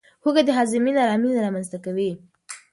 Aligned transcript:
هوږه 0.23 0.41
د 0.45 0.49
هاضمې 0.57 0.91
نارامي 0.97 1.29
رامنځته 1.45 1.77
کوي. 1.85 2.11